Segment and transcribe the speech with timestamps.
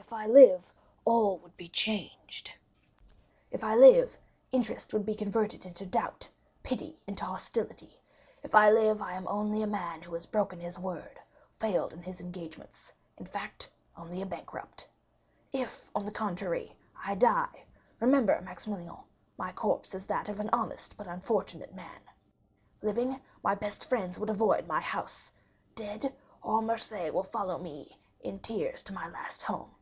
[0.00, 0.72] "If I live,
[1.04, 2.50] all would be changed;
[3.52, 4.18] if I live,
[4.50, 6.28] interest would be converted into doubt,
[6.64, 8.00] pity into hostility;
[8.42, 11.20] if I live I am only a man who has broken his word,
[11.60, 14.88] failed in his engagements—in fact, only a bankrupt.
[15.52, 17.66] If, on the contrary, I die,
[18.00, 18.96] remember, Maximilian,
[19.38, 22.00] my corpse is that of an honest but unfortunate man.
[22.82, 25.30] Living, my best friends would avoid my house;
[25.76, 29.72] dead, all Marseilles will follow me in tears to my last home.